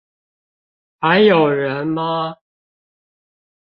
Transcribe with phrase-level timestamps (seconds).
[0.99, 2.37] 還有人嗎？